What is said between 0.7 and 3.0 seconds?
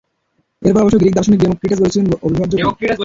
অবশ্য গ্রিক দার্শনিক ডেমেক্রিটাস বলেছিলেন অবিভাজ্য কণার কথা।